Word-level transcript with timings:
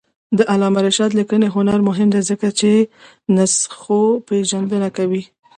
د 0.37 0.39
علامه 0.51 0.79
رشاد 0.87 1.11
لیکنی 1.19 1.47
هنر 1.55 1.79
مهم 1.89 2.07
دی 2.13 2.21
ځکه 2.29 2.47
چې 2.59 2.69
نسخوپېژندنه 3.35 4.89
کوي. 4.97 5.23